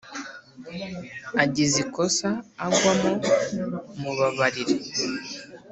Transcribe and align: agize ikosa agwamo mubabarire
agize 1.43 1.75
ikosa 1.85 2.29
agwamo 2.65 3.11
mubabarire 4.01 4.75